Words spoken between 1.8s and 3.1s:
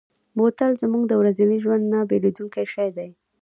نه بېلېدونکی شی دی.